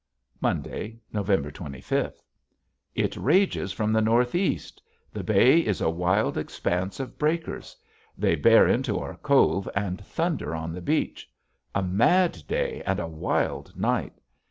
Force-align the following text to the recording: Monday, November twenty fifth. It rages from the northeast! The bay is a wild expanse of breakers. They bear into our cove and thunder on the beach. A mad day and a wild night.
Monday, 0.41 0.97
November 1.13 1.51
twenty 1.51 1.79
fifth. 1.79 2.23
It 2.95 3.15
rages 3.15 3.71
from 3.71 3.93
the 3.93 4.01
northeast! 4.01 4.81
The 5.13 5.23
bay 5.23 5.59
is 5.59 5.79
a 5.79 5.91
wild 5.91 6.39
expanse 6.39 6.99
of 6.99 7.19
breakers. 7.19 7.75
They 8.17 8.33
bear 8.33 8.67
into 8.67 8.97
our 8.97 9.17
cove 9.17 9.69
and 9.75 10.03
thunder 10.03 10.55
on 10.55 10.71
the 10.73 10.81
beach. 10.81 11.29
A 11.75 11.83
mad 11.83 12.35
day 12.47 12.81
and 12.83 12.99
a 12.99 13.05
wild 13.07 13.77
night. 13.77 14.13